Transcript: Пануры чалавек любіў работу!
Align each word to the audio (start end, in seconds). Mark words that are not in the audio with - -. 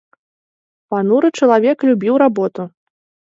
Пануры 0.93 1.29
чалавек 1.41 1.77
любіў 1.91 2.13
работу! 2.23 2.67